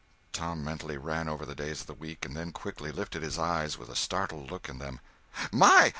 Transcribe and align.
Tom 0.33 0.63
mentally 0.63 0.97
ran 0.97 1.29
over 1.29 1.45
the 1.45 1.53
days 1.53 1.81
of 1.81 1.85
the 1.85 1.93
week, 1.93 2.25
and 2.25 2.35
then 2.35 2.51
quickly 2.51 2.91
lifted 2.91 3.21
his 3.21 3.37
eyes 3.37 3.77
with 3.77 3.87
a 3.89 3.95
startled 3.95 4.49
look 4.49 4.67
in 4.67 4.79
them— 4.79 4.99
"My! 5.51 5.89